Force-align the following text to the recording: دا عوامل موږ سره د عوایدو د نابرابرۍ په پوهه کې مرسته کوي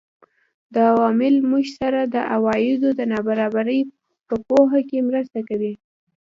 دا 0.73 0.83
عوامل 0.93 1.35
موږ 1.49 1.65
سره 1.79 1.99
د 2.13 2.15
عوایدو 2.33 2.89
د 2.99 3.01
نابرابرۍ 3.13 3.79
په 4.27 4.35
پوهه 4.47 4.79
کې 4.89 5.05
مرسته 5.09 5.39
کوي 5.49 5.73